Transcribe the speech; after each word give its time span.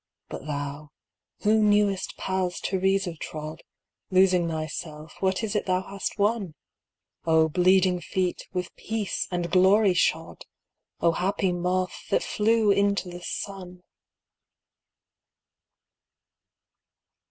But 0.29 0.47
thou, 0.47 0.89
who 1.43 1.61
knewest 1.61 2.17
paths 2.17 2.59
Teresa 2.59 3.13
trod, 3.17 3.61
Losing 4.09 4.47
thyself, 4.47 5.13
what 5.19 5.43
is 5.43 5.55
it 5.55 5.67
thou 5.67 5.83
hast 5.83 6.17
won? 6.17 6.55
O 7.25 7.47
bleeding 7.47 8.01
feet, 8.01 8.47
with 8.51 8.75
peace 8.75 9.27
and 9.29 9.51
glory 9.51 9.93
shod! 9.93 10.47
O 11.01 11.11
happy 11.11 11.51
moth, 11.53 12.07
that 12.09 12.23
flew 12.23 12.71
into 12.71 13.09
the 13.09 13.21
Sun! 13.21 13.83